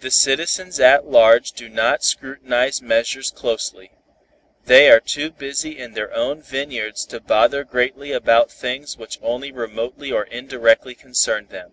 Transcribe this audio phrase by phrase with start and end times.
[0.00, 3.92] The citizens at large do not scrutinize measures closely;
[4.66, 9.50] they are too busy in their own vineyards to bother greatly about things which only
[9.50, 11.72] remotely or indirectly concern them.